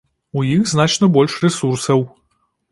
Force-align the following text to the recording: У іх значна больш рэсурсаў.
У 0.39 0.45
іх 0.53 0.63
значна 0.71 1.11
больш 1.19 1.37
рэсурсаў. 1.45 2.05